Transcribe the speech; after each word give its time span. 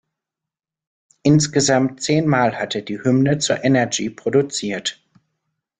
Insgesamt 1.21 2.01
zehnmal 2.01 2.57
hat 2.57 2.73
er 2.73 2.81
die 2.81 3.03
Hymne 3.03 3.37
zur 3.37 3.63
«Energy» 3.63 4.09
produziert. 4.09 4.99